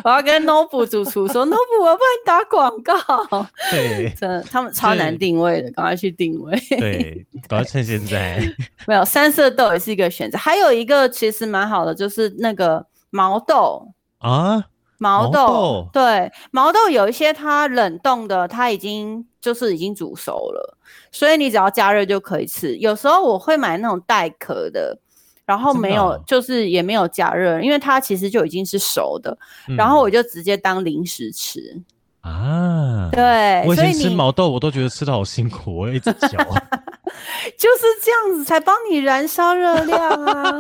[0.04, 3.48] 我要跟 Nobu 主厨说， Nobu 我帮你打广告。
[3.72, 6.58] 对， 真的，他们超难定位的，赶快去定位。
[6.70, 8.42] 对，赶快趁现在。
[8.86, 14.66] 没有三色豆也是一个选择，还有一个其实蛮好的，就是那个毛豆啊，
[14.98, 15.88] 毛豆。
[15.94, 20.78] 对，毛豆有一些它冷冻的，它已经就是已经煮熟了，
[21.12, 22.76] 所以你只要加热就可以吃。
[22.78, 25.00] 有时候我会买那种带壳的。
[25.46, 29.38] 然后没有，就是也没有加热，因为它其实就已经是熟的。
[29.78, 31.82] 然后我就直接当零食吃
[32.22, 33.10] 啊。
[33.12, 36.38] 对，我以前吃毛豆，我都觉得吃的好辛苦，我一直嚼。
[37.58, 40.60] 就是这样子才帮你燃烧热量啊！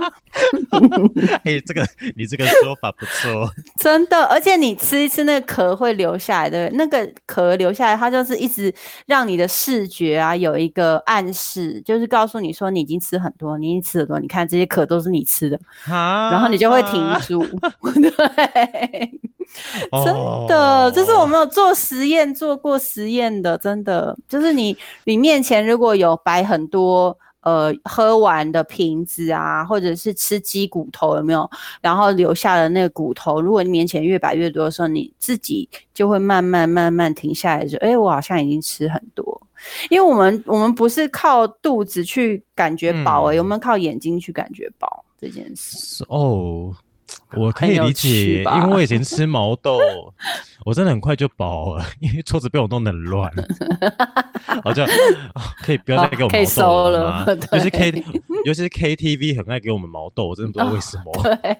[1.43, 1.85] 哎，这个
[2.15, 4.23] 你这个说法不错， 真的。
[4.25, 8.73] 而且你吃一次那个壳会留下来的，那个壳留下来，它就是一直
[9.05, 14.19] 让你的视觉啊有一个暗示，就是告诉你说你已经吃很多，你已经吃很多。
[14.19, 17.43] 你看这些壳都是你吃的，然后你就会停住。
[17.93, 19.11] 对，
[20.03, 20.13] 真
[20.47, 26.42] 的，这是我们有做实验做过实验的，真的，就是你你面前如果有白。
[26.43, 31.49] 很多呃喝完的瓶子啊，或者是吃鸡骨头有没有？
[31.81, 39.41] 然后留下的那个骨头，如果你面前越摆越多的时候，你自己就会慢慢慢慢停下来，说：“哎，我好像已经吃很多。”
[39.89, 46.03] 因为我们我们不是靠肚子去感觉饱，哎，有没有靠眼睛去感觉饱这件事？
[46.09, 46.73] 哦。
[47.35, 49.79] 我可以理解，因为我以前吃毛豆，
[50.65, 53.31] 我真的很快就饱了，因为桌子被我弄得很乱，
[54.63, 54.85] 我就
[55.61, 57.25] 可以不要再给我毛豆了吗？
[57.51, 58.03] 尤其 K，
[58.45, 61.23] 尤其是 KTV 很爱给我们毛豆，我真的不知道为什么。
[61.23, 61.57] 对，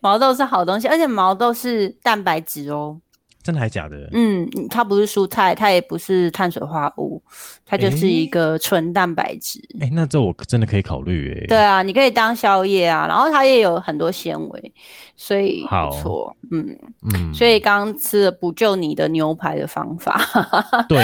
[0.00, 3.00] 毛豆是好东西，而且毛豆是蛋白质哦。
[3.44, 4.08] 真的还假的？
[4.12, 7.22] 嗯，它不是蔬菜，它也不是碳水化合物，
[7.66, 9.60] 它就是一个纯蛋白质。
[9.80, 11.46] 哎，那这我真的可以考虑哎。
[11.46, 14.72] 对啊，你可以当宵夜啊，然后它也有很多纤维，
[15.14, 16.34] 所以不错。
[16.50, 16.76] 嗯
[17.14, 20.18] 嗯，所以刚吃了补救你的牛排的方法。
[20.88, 20.98] 对，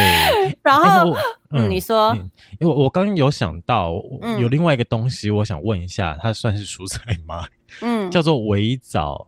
[0.63, 1.15] 然后
[1.51, 2.17] 嗯，你说，
[2.59, 3.93] 因为我刚刚有想到
[4.41, 7.45] 有另外一个东西，我想问一下，它算是蔬菜吗？
[7.83, 9.27] 嗯，叫做围藻。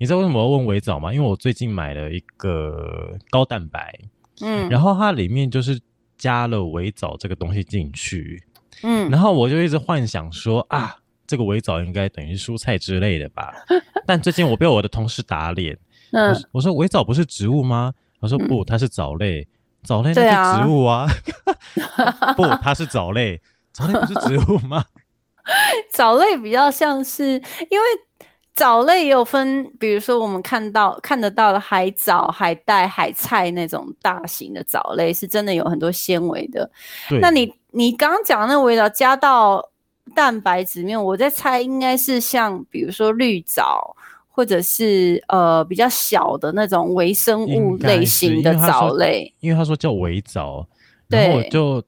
[0.00, 1.12] 你知道为什么要问维藻吗？
[1.12, 3.98] 因为我最近买了一个高蛋白，
[4.40, 5.80] 嗯，然后它里面就是
[6.18, 8.42] 加了维藻这个东西进去，
[8.82, 13.52] 嗯，然后我就一直幻想说啊，这个维藻应该等于蔬菜之类的吧。
[14.06, 15.78] 但最近我被我的同事打脸，
[16.12, 17.92] 嗯，我说维藻不是植物吗？
[18.20, 19.46] 他说不，它是藻类，
[19.82, 21.06] 藻类那是植物啊，
[22.36, 23.40] 不，它是藻类，
[23.72, 24.84] 藻类不是植物吗？
[25.92, 27.24] 藻类比较像是
[27.70, 27.84] 因为。
[28.54, 36.70] 藻类也有分，比如说我们看到看得到的海藻、海带、海菜那种大型的藻类，是真的有很多纤维的。
[37.20, 39.70] 那你你刚刚讲那味道加到
[40.14, 43.96] 蛋白质里面，我在猜应该是像比如说绿藻，
[44.28, 49.32] 或者是呃比较小的那种微生物类型的藻类。
[49.40, 50.64] 因为他说叫微藻，
[51.08, 51.82] 然后我对就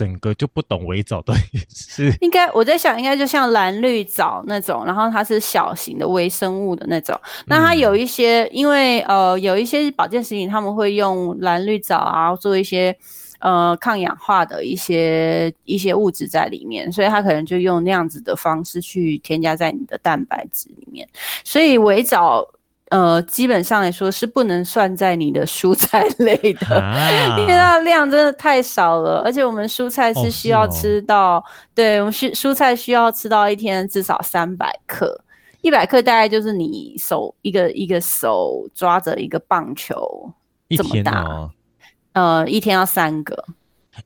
[0.00, 7.14] 整个就不懂微藻的意思应该我在想，应该就像蓝绿藻那种，然后它是小型的微生物的那种。
[7.44, 12.96] 那它有一些，因为呃有一些保健食品，他们会用蓝绿藻啊做一些
[13.40, 21.06] 呃抗氧化的一些一些物质在里面，所以它可能就用那样子的方式去添加在你的蛋白质里面。
[21.44, 22.48] 所以微藻
[22.90, 26.80] 呃基本上来说是不能算在你的蔬菜 类的。
[26.80, 31.42] 啊因为它的量真的太少了，而且我们蔬菜哦是需要吃到，
[31.74, 35.24] 对我们需蔬菜需要吃到一天至少三百克，
[35.62, 40.32] 一百克大概就是你手一个一个手抓着一个棒球，
[40.68, 41.50] 一这么大。
[42.12, 43.44] 呃，一天要三个。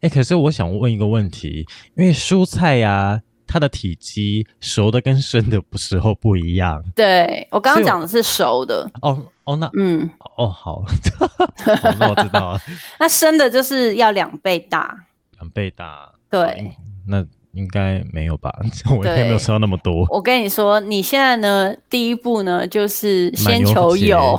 [0.00, 1.66] 哎、可是我想问一个问题，
[1.96, 3.22] 因为蔬菜呀、
[3.54, 6.82] 它的体积熟的跟生的不时候不一样。
[6.96, 10.82] 对我刚刚讲的是熟的，哦哦，那嗯，哦好，
[12.10, 12.60] 我知道了，
[12.98, 14.92] 那生的就是要两倍大，
[15.38, 16.72] 两倍大，对。
[17.06, 18.52] 那应该没有吧？
[18.90, 20.04] 我应该没有吃到那么多。
[20.10, 24.36] 我跟你说，你现在呢，第一步呢就是先求有，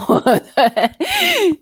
[0.54, 0.92] 对。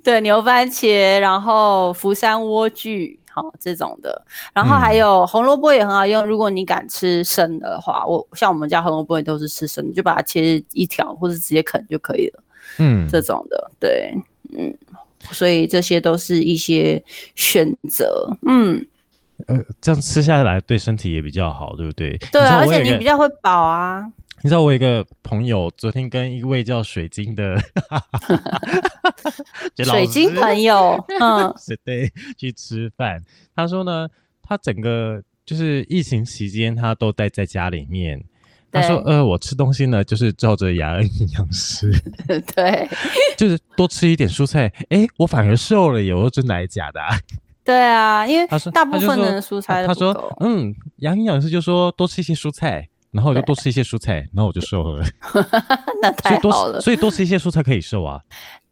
[0.04, 6.26] 对，牛番茄，然后福山莴苣，好这种的，然后还嗯有红萝卜也很好用。
[6.26, 12.44] 如果你敢吃生的话，我像我们家红萝卜也都是吃生的，就把它切一条或者直接啃就可以了，
[12.78, 14.14] 嗯，这种的，对，
[14.56, 14.74] 嗯，
[15.32, 17.04] 所以这些都是一些
[17.36, 18.86] 选择，嗯，
[19.48, 22.18] 呃，这样吃下来对身体也比较好，对不对？
[22.32, 24.06] 对啊，而且你比较会饱啊，
[24.44, 27.56] 你知道我有一个朋友昨天跟一位叫水晶的
[29.86, 31.54] 水晶朋友，嗯。
[31.58, 33.24] 是 对去吃饭，
[33.56, 34.06] 他说呢，
[34.42, 38.22] 他整个就是疫情期间他都待在家里面。
[38.70, 41.94] 他说：“呃，我吃东西呢，就是照着雅恩营养师，
[42.56, 42.90] 对
[43.38, 44.68] 就是多吃一点蔬菜。
[44.90, 46.14] 诶，我反而瘦了耶！
[46.14, 47.16] 我说真的还是假的、啊？
[47.64, 55.06] 对啊，因为他说大部分的蔬菜他说都不够，嗯，杨营养师就说多吃一些蔬菜，然后我就多吃一些蔬菜，然后我就瘦了。
[56.02, 56.84] 那太好了吃，。
[56.86, 58.20] 所以多吃一些蔬菜可以瘦啊。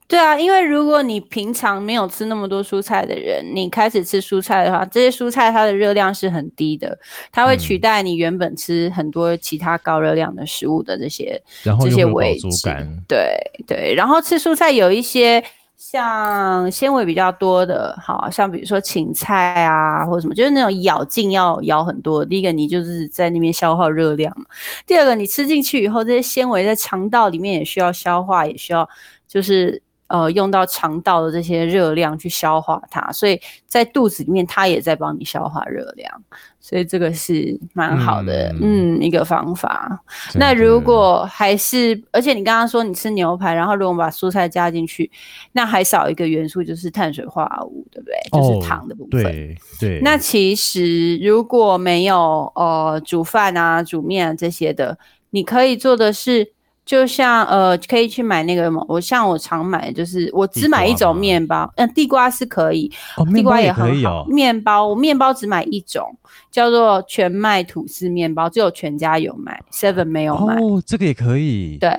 [0.07, 6.99] 对啊，因为如果你平常没有吃那么多蔬菜的人，你开始吃蔬菜的话，这些蔬菜它的热量是很低的，
[7.31, 12.65] 它会取嗯代你原本吃很多其他高热量的食物的这些这些然后又会有位置饱足。
[12.65, 13.03] 感。
[13.07, 15.41] 对对，然后吃蔬菜有一些
[15.83, 22.23] 像纤维比较多的，好像比如说芹菜啊，或者什么，就是那种咬劲要咬很多。
[22.23, 24.31] 第一个，你就是在那边消耗热量；
[24.85, 28.87] 第二个，你吃进去以后，这些纤维在肠道里面也需要消化，也需要
[29.27, 36.23] 就是呃用到肠道的这些热量去消化它，所以在肚子里面它也在帮你消化热量，
[36.61, 39.99] 所以这个是蛮好的，嗯嗯一个方法。
[40.35, 45.09] 那如果还是，而且你刚刚说你吃牛排，然后如果把蔬菜加进去，
[45.53, 48.15] 那还少一个元素就是碳水化合物，对不对？
[48.31, 49.21] 就是糖的部分。
[49.21, 54.97] 哦对对，那其实如果没有呃煮饭啊、煮面啊这些的，
[55.31, 56.51] 你可以做的是，
[56.85, 64.23] 就像呃可以去买那个嘛，我像我常买就是我只买一种面包，嗯、地瓜是可以，哦，地瓜也很可以哦。
[64.23, 66.03] 好面包我面包只买一种，
[66.51, 70.55] 叫做全麦吐司面包，只有全家有卖，Seven 没有卖。
[70.55, 71.77] 哦，这个也可以。
[71.79, 71.91] 对，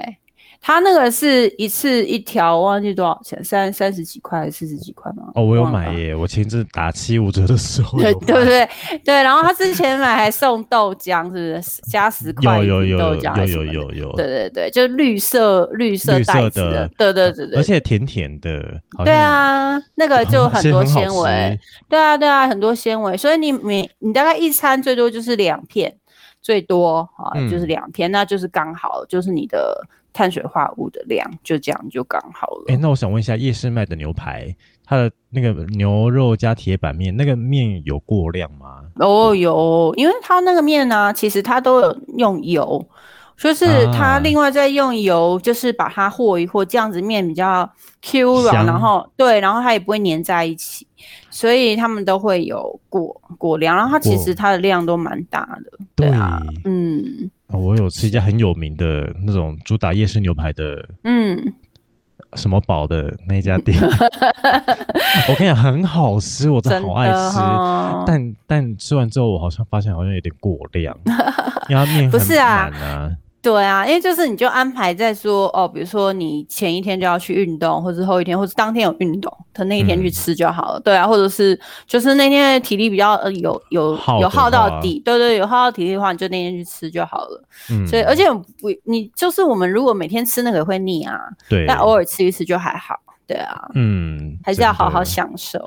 [0.64, 5.24] 它那个是一次一条，我忘记多少钱，三三十几块还是四十几块吗？
[5.34, 8.68] 哦，我有买耶，我前阵打七五折的时候对对不对？
[9.04, 11.82] 对，然后他之前买还送豆浆，是不是？
[11.90, 13.64] 加十块有有有有豆浆有？
[13.64, 25.92] 有有有，对对对，就绿色绿色绿色袋子的的，对对对对，而且甜甜的，好对啊，那个就哦很多纤维，对啊对啊，很多纤维，所以你每你大概一餐最多就是两片，
[26.40, 32.64] 最多啊就是嗯两片，那就是刚好就是你的碳水化合物的量，就这样就刚好了。
[32.68, 38.82] 哎，那我想问一下，夜市卖的牛排，它的那个牛肉加铁板面，那个面有过量吗？
[38.96, 42.86] 哦，有，因为它那个面呢、其实它都有用油，
[43.36, 47.70] 就是它啊另外再用油，就是把它和一和，这样子面比较
[48.02, 50.86] Q 软，然后对，然后它也不会粘在一起，
[51.30, 56.62] 所以他们都会有过过量，然后它其实它的量都蛮大的，对啊，对。
[56.64, 57.02] 嗯。
[57.24, 61.36] 哦我有吃一家很有名的那种主打夜市牛排的嗯，
[62.34, 63.78] 什么堡的那一家店，
[65.28, 67.38] 我跟你讲很好吃，我真真的好爱吃。
[67.38, 70.96] 哈，但但吃完之后，我好像发现好像有点过量，
[71.68, 73.16] 因为它面很 不是啊满啊。
[73.42, 80.80] 对啊，因为就是你就安排在说哦，比如说你前一天就要去运动，或者后一天，或者当天有运动的那一天去嗯吃就好了。
[80.80, 87.44] 对啊，或者是就是那天体力比较呃有有有耗到底，对对，有耗到体力的话，你就那天去吃就好了。
[87.70, 91.18] 嗯，所以而且不，你就是我们如果每天吃那个也会腻啊，
[91.48, 92.94] 对，但偶尔吃一次就还好。
[93.26, 95.02] 对啊，嗯，还是要好好。
[95.02, 95.58] 享受。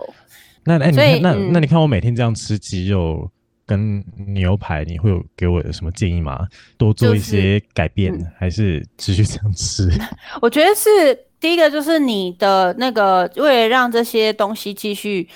[0.63, 3.29] 那哎，你所以那嗯那你看我每天这样吃鸡肉
[3.65, 6.47] 跟牛排，你会有给我有什么建议吗？
[6.77, 9.89] 多做一些改变，嗯还是继续这样吃？
[10.41, 15.27] 我觉得是第一个，就是你的那个，为了让这些东西继续，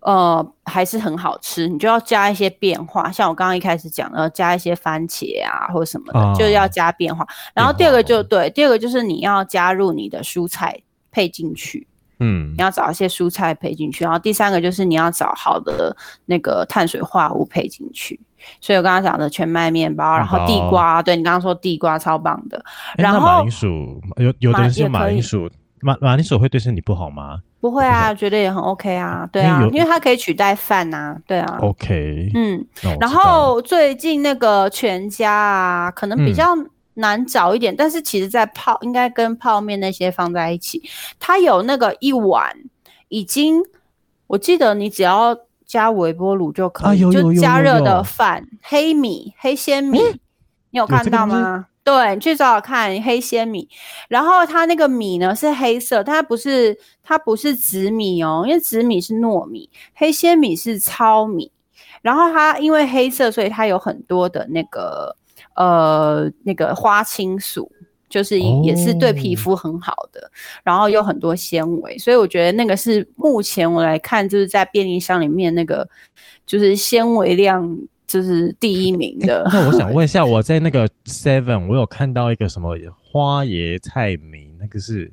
[0.00, 3.10] 呃，还是很好吃，你就要加一些变化。
[3.10, 7.26] 像我刚刚一开始讲的，加一些番茄啊或者什么的，哦就是要加变化。
[7.54, 11.86] 然后第二个就哦对，第二个就是你要加入你的蔬菜配进去，
[12.20, 14.04] 嗯你要找一些蔬菜配进去。
[14.04, 15.96] 然后第三个就是你要找好的
[16.26, 18.18] 那个碳水化合物配进去。
[18.60, 22.64] 所以我刚刚讲的全麦面包，然后地瓜，对你刚刚说地瓜超棒的，
[22.96, 25.50] 然后马铃薯有有的人是用马铃薯，
[25.80, 32.64] 马马铃薯会对身体不好吗不会啊，觉得也很 OK 啊，对啊，因为它可以取代饭呐、对啊，？OK，嗯，
[33.00, 36.44] 然后最近那个全家啊，可能比嗯较
[36.96, 40.82] 难找一点，但是其实在泡应该跟泡面那些放在一起，
[41.18, 42.54] 它有那个一碗
[43.08, 43.62] 已经，
[44.26, 50.00] 我记得你只要加微波炉就可以，就加热的饭，黑米黑鲜米，
[50.70, 51.66] 你有看到吗？
[51.82, 53.68] 对，你去找找看黑鲜米，
[54.08, 61.52] 然后它那个米呢是黑色，它不是它不是紫米哦，因为紫米是糯米，黑鲜米是糙米。
[62.02, 65.16] 然后它因为黑色，所以它有很多的那个
[65.54, 67.70] 呃那个花青素，
[68.08, 70.30] 就是也是对皮哦肤很好的，
[70.62, 75.88] 然后有很多纤维，所以我觉得那个是目前我来看，就是在便利箱里面那个
[76.46, 79.48] 就是纤维量就是第一名诶的。
[79.52, 85.12] 那我想问一下，我在那个 Seven 我有看到一个什么花椰菜米，那个是什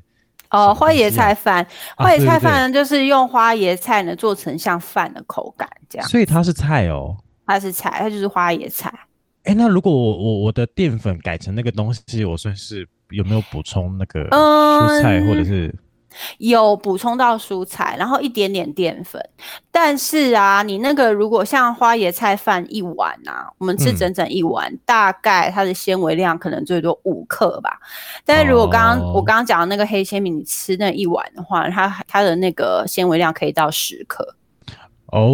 [0.52, 1.64] 哦，花椰菜饭，
[1.96, 7.18] 啊花椰菜饭呢就是用花椰菜呢做成像饭的口感，这样所以它是菜哦。
[7.48, 8.94] 它是菜，它就是花椰菜。
[9.44, 15.74] 哎，那如果我我我的淀粉改成那个东西，我算是有没有补充那个嗯蔬菜或者是
[16.38, 19.22] 有补充到蔬菜，然后一点点淀粉，
[19.72, 23.98] 但是啊，你那个如果像花椰菜饭一碗啊，我们吃嗯。
[23.98, 27.80] 整整一碗，大概它的纤维量可能最多五克吧。
[28.24, 29.14] 但是如果刚刚、哦。
[29.16, 34.36] 我刚刚讲的那个黑鲜米，你吃那一碗的话，它它的那个纤维量可以到十克，
[35.08, 35.30] 哦，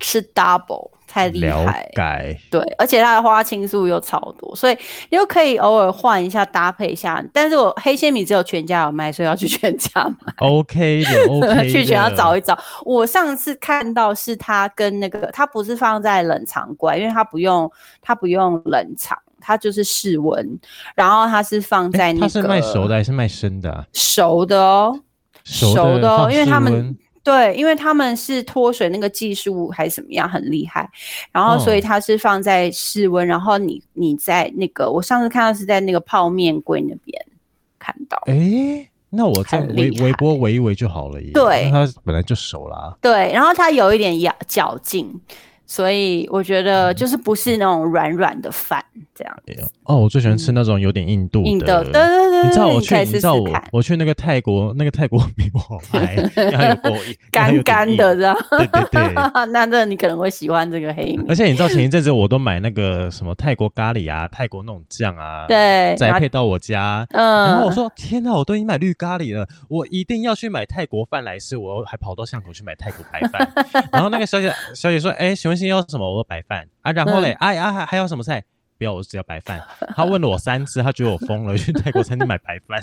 [0.00, 1.90] 是 double，太厉害。
[1.94, 2.38] 解。
[2.50, 4.78] 对，而且它的花青素又超多，所以
[5.10, 7.22] 你又可以偶尔换一下搭配一下。
[7.34, 10.32] 但是我黑仙米只有全家有卖，所以要去全家买。
[10.40, 12.58] OK 的，OK 去全家找一找。
[12.84, 20.58] 我上次看到是它跟那个，它不是放在冷藏柜，因为它不用它不用冷藏，它就是室温，
[20.94, 23.84] 然后它是放在那个诶它是卖熟的还是卖生的啊？
[23.92, 24.98] 熟的哦，
[25.44, 30.90] 熟熟的哦因为他们对，因为他们是脱水那个技术还是怎么样很厉害，
[31.30, 37.24] 然后所以哦它是放在室温，然后你你在那个我上次看到是在那个泡面柜那边
[37.78, 38.20] 看到。
[38.26, 41.30] 哎，那我再微微波微一微就好了耶。
[41.32, 42.96] 对它本来就熟啦。
[43.00, 45.20] 对，然后它有一点咬嚼劲，
[45.72, 49.34] 所以我觉嗯得就是不是那种软软的饭这样
[49.84, 51.82] 哦，我最喜欢吃那种有点硬度硬的。
[51.84, 58.36] 对对对，你知道我去，你知道我，我去那个泰国，那个泰国 米我好爱，因为它有够硬，因为它有点干干的这样。
[58.50, 59.14] 对对对。
[59.50, 61.34] 那这你可能会喜欢这个黑米而。
[61.34, 67.06] 且你知道前一阵子我都买那个什么泰国咖喱啊，泰国那种酱啊，，对，然后宅配到我家。
[67.12, 73.48] 嗯，然后我说：“天哪，我都已经买绿咖喱了，我一定要去买泰国饭来吃。”我还跑到巷口去买泰国白饭。
[73.90, 78.42] 然后那个小姐小姐说：“哎，请问先要什么？”我说：“白饭啊。”然后嘞，嗯哎啊还还有什么菜？
[78.78, 79.62] 不要，我只要白饭。
[79.94, 82.82] 他问了我三次，他觉得我疯了，去泰国餐厅买白饭。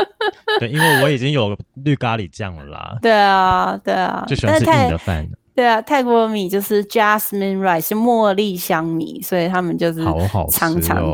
[0.58, 10.60] 对，因为我已经有绿咖喱酱了啦，对啊，对啊，就喜欢吃但是泰硬的饭，对啊，泰国米就是 jasmine rice，是茉莉香米，所以他们就是好好吃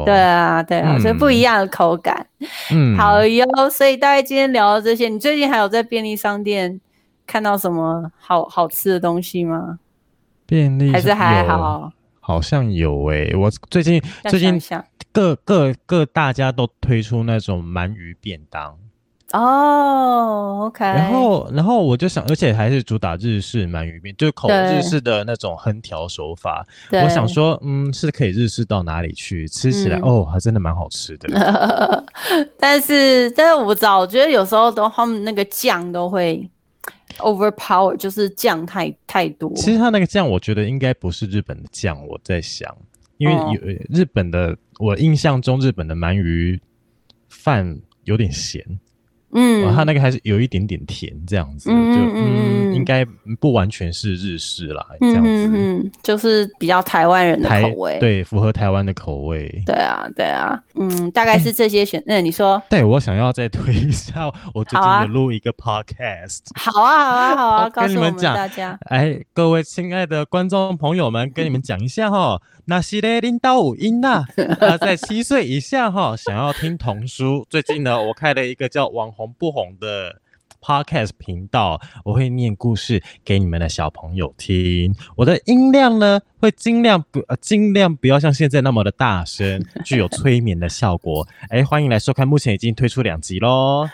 [0.04, 2.24] 对啊，对啊，所以不嗯一样的口感。
[2.70, 6.80] 嗯，好哟，所以大概今天聊到这些，你最近还有在便利商店
[7.26, 9.78] 看到什么好好吃的东西吗？
[10.50, 11.92] 便利还是还好？
[12.18, 14.60] 好像有诶、我最近要最近
[15.12, 18.76] 各各各大家都推出那种鳗鱼便当，
[19.32, 26.66] 哦，OK，然后然后我就想，而且还是主打日式鳗鱼面，就是口日式的那种横条手法。
[26.92, 29.48] 我想说，嗯，是可以日式到哪里去？
[29.48, 32.04] 吃起来、嗯哦，还真的蛮好吃的。
[32.58, 36.48] 但是但是我不知道，我觉得有时候都他们那个酱都会
[37.18, 39.52] overpower，就是酱太太多。
[39.54, 42.76] 其实它那个酱，我觉得应该不是日本的酱，我在想，
[43.18, 43.60] 因为有
[43.90, 46.60] 日本的，我印象中日本的鳗鱼
[47.28, 48.64] 饭有点咸。
[49.32, 53.04] 嗯，它那个还是有一点点甜，这样子，就嗯，应该
[53.38, 72.40] 不完全是日式啦，这样子，嗯，就是比较台湾人的口味，对，符合台湾的口味，对啊，对啊，嗯，大概是这些选，那你说， 对我想要再推一下， 我最近有录一个 podcast，好啊，好啊，好啊，跟你们讲，大家，哎，各位亲爱的观众朋友们，跟你们讲一下哈。
[72.70, 74.24] 那系列零到五音呐，
[74.60, 77.44] 啊，在七岁以下哈，想要听童书。
[77.50, 80.20] 最近呢，我开了一个叫“网红不红”的
[80.62, 84.94] podcast 频道，我会念故事给你们的小朋友听。
[85.16, 91.26] 我的音量呢，会尽量不呃尽量不要像现在那么的大声， 具有催眠的效果。
[91.48, 93.88] 哎，欢迎来收看，目前已经推出两集喽。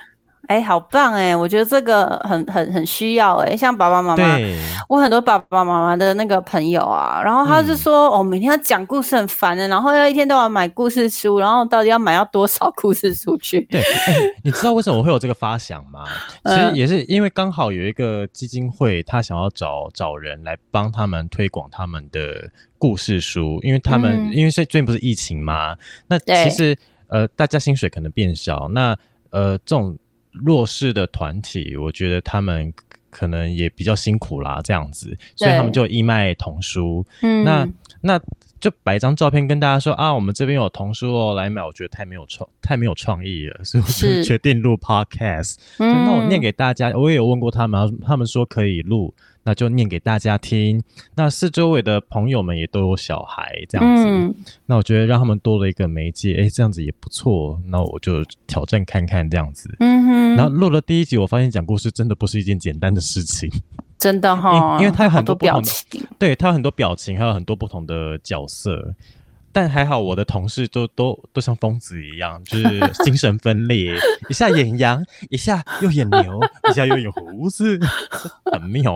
[0.49, 1.35] 哎，好棒哎！
[1.35, 4.39] 我觉得这个很很很需要哎，像爸爸妈妈，
[4.89, 13.61] 我很多爸爸妈妈的那个朋友啊，然后他就说，哦，每天要讲故事很烦的，然后要一天到晚买故事书，然后到底要买要多少故事书去？
[13.63, 13.83] 对，
[14.45, 16.05] 你知道为什么我会有这个发想吗？
[16.45, 25.77] 其实也是因为刚好有一个基金会，他想要找找人来帮他们推广他们的故事书，因为他们因为最最近不是疫情嘛，
[26.07, 26.77] 那其实
[27.09, 28.97] 呃大家薪水可能变少，那
[29.31, 29.97] 呃这种。
[30.45, 32.73] 弱势的团体，我觉得他们
[33.11, 37.05] 可能也比较辛苦啦，这样子，所以他们就义卖童书。
[37.23, 37.69] 嗯，那
[38.01, 38.21] 那
[38.59, 41.63] 就摆一张照片跟大家说啊，我们这边有童书哦，来买。
[41.63, 45.57] 我觉得太没有创，太没有创意了，所以我就决定录 podcast。
[45.79, 49.15] 那我念给大家，我也有问过他们，他们说可以录。
[49.47, 50.83] 那就念给大家听。
[51.15, 54.35] 那四周围的朋友们也都有小孩，这样子。
[54.67, 57.57] 那我觉得让他们多了一个媒介，哎，这样子也不错。
[57.65, 59.73] 那我就挑战看看这样子。
[59.79, 60.37] 嗯哼。
[60.37, 63.49] 然后录了第一集，我发现讲故事真的不是一件简单的事情。
[63.97, 68.93] 真的哈，因为他有很多表情，对，他有很多表情，还有很多不同的角色。
[69.53, 73.95] 但还好，我的同事都都都像疯子一样，就是精神分裂，
[74.29, 76.41] 一下演羊，一下又演牛，
[76.71, 77.81] 一下又演胡子，
[78.53, 78.95] 很妙。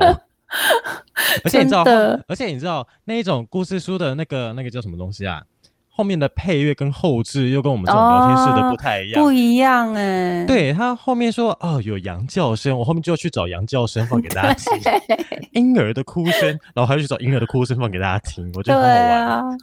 [1.45, 1.85] 而且你知道，
[2.29, 5.43] 而且你知道那一种故事书的那个那个叫什么东西啊？
[5.93, 10.45] 后面的配乐跟后置又跟我们这种聊天室的不太一样，不一样哎。
[10.47, 14.80] 对他后面说哦有羊叫声，我后面就要去找羊叫声放给大家听，
[15.53, 19.59] 婴儿的哭声，然后还要去找婴儿的哭声放给大家听，我觉得很好玩。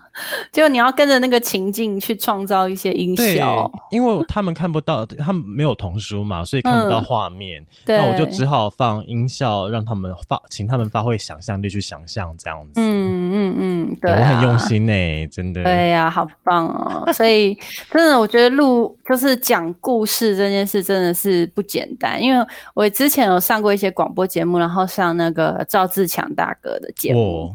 [0.52, 12.74] 就你要跟着那个情境去创造一些音效，因为他们看不到，他们没有童书嘛，所以看不到画面，那我就只好放音效，让他们发，请他们发挥想象力去想象这样子。
[12.76, 15.64] 嗯嗯嗯，对，我很用心哎，真的。
[15.64, 16.28] 对呀，好。
[16.44, 17.12] 棒哦！
[17.12, 17.54] 所以
[17.92, 22.22] 真的，我觉得录就是讲故事这件事真的是不简单。
[22.22, 27.52] 因为我之前有上过一些广播节目，然后上那个赵自强大哥的节目，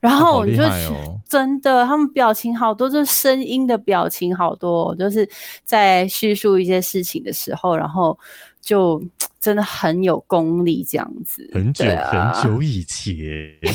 [0.00, 0.62] 然后我就
[1.28, 5.28] 真的，他们表情好多，就是声音的表情好多，就是
[5.64, 8.18] 在叙述一些事情的时候，然后
[8.64, 9.02] 就。
[9.40, 11.46] 真的很有功力，这样子。
[11.52, 13.14] 很久很久以前，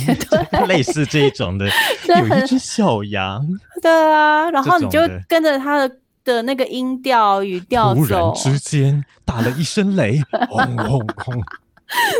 [0.67, 1.67] 类似这一种的，
[2.09, 3.47] 有一只小羊。
[3.79, 8.33] 对啊，然后你就跟着它的的那个音调语调走。
[8.33, 10.19] 突然之间打了一声雷，
[10.49, 11.43] 轰轰轰！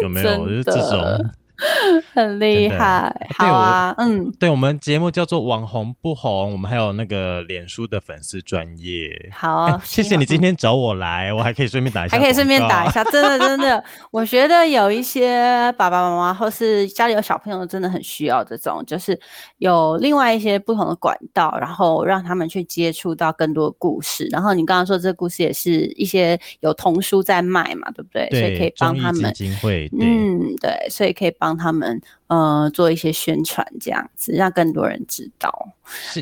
[0.03, 0.45] 有没有？
[0.47, 1.31] 就是这种。
[2.13, 19.19] 很厉害，好啊，嗯，对我们节目叫做网红不红，我们还有那个脸书的粉丝专业，好，谢谢你今天找我来，我还可以顺便打一下，还可以顺便打一下，真的 真的，我觉得有一些爸爸妈妈或是家里有小朋友，真的很需要这种，就是
[19.57, 28.27] 有另外一些不同的管道，然后让他们去接触到更多的故事，然后你刚刚说这个故事也是一些有童书在卖嘛，对不对？
[28.29, 31.48] 对，所以可以帮他们基金会，嗯，对，所以可以帮。
[31.49, 35.69] 帮他们呃做一些宣传，这样子让更多人知道。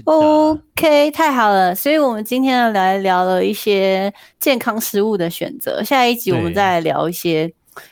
[0.06, 1.76] OK，太好了。
[1.76, 5.84] 所以我们今天来聊了一些健康食物的选择。
[5.84, 7.52] 下一集我们再来聊一些，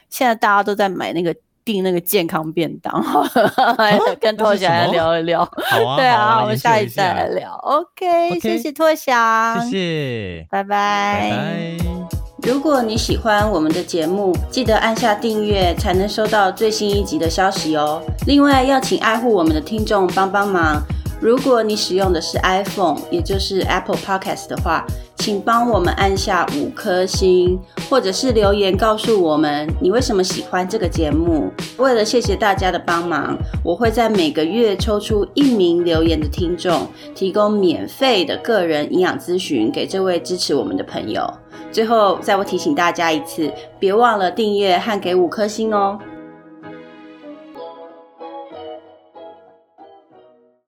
[0.10, 3.04] 现在大家都在买那个订那个健康便当，
[4.22, 5.44] 跟拓翔来聊一聊。
[5.44, 7.54] 好啊， 对啊，我们下一次再来聊。
[7.56, 12.15] OK，谢谢拓翔，谢谢，拜拜，拜拜。
[12.46, 18.00] 如果你喜欢我们的节目，记得按下订阅，才能收到最新一集的消息哦。
[18.28, 20.80] 另外，要请爱护我们的听众帮帮忙。
[21.20, 24.86] 如果你使用的是 iPhone，也就是 Apple Podcast 的话，
[25.16, 31.52] 请帮我们按下五颗星，或者是留言告诉我们你为什么喜欢这个节目。
[31.78, 41.28] 为了谢谢大家的帮忙，我会在每个月抽出一名留言的听众，提供免费的个人营养咨询给这位支持我们的朋友。
[41.72, 46.00] 最后，再我提醒大家一次，别忘了订阅和给五颗星哦。